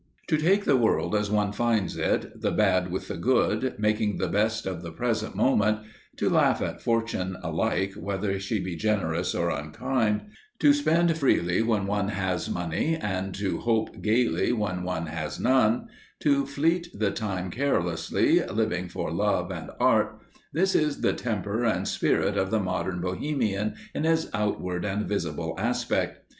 [0.29, 4.27] To take the world as one finds it, the bad with the good, making the
[4.27, 5.81] best of the present moment
[6.17, 10.21] to laugh at Fortune alike whether she be generous or unkind
[10.57, 15.87] to spend freely when one has money, and to hope gaily when one has none
[16.21, 20.17] to fleet the time carelessly, living for love and art
[20.51, 25.53] this is the temper and spirit of the modern Bohemian in his outward and visible
[25.59, 26.21] aspect.